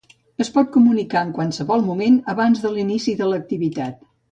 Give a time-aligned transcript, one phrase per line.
[0.43, 4.05] Es pot comunicar en qualsevol moment abans de l'inici de l'activitat.